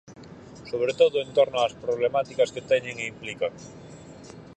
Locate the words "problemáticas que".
1.83-2.65